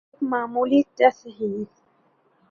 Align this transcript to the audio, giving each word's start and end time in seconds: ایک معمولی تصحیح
ایک 0.13 0.23
معمولی 0.31 0.81
تصحیح 0.97 1.65